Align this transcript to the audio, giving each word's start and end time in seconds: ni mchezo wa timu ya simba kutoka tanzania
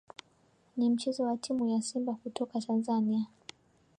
ni 0.77 0.89
mchezo 0.89 1.23
wa 1.23 1.37
timu 1.37 1.67
ya 1.67 1.81
simba 1.81 2.13
kutoka 2.13 2.61
tanzania 2.61 3.25